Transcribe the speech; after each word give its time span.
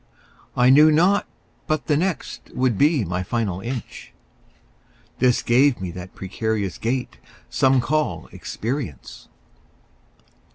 I 0.57 0.71
knew 0.71 0.91
not 0.91 1.27
but 1.67 1.85
the 1.85 1.95
next 1.95 2.49
Would 2.55 2.75
be 2.75 3.05
my 3.05 3.21
final 3.21 3.59
inch, 3.61 4.13
This 5.19 5.43
gave 5.43 5.79
me 5.79 5.91
that 5.91 6.15
precarious 6.15 6.79
gait 6.79 7.19
Some 7.51 7.79
call 7.81 8.27
experience. 8.31 9.27